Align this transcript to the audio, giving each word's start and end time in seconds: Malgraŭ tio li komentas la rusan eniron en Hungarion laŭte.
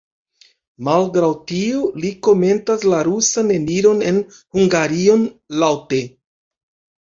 Malgraŭ 0.87 1.29
tio 1.51 1.81
li 2.05 2.11
komentas 2.29 2.87
la 2.95 3.03
rusan 3.11 3.53
eniron 3.61 4.03
en 4.15 4.21
Hungarion 4.57 5.31
laŭte. 5.63 6.05